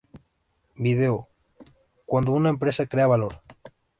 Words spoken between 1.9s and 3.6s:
¿Cuándo una empresa crea valor?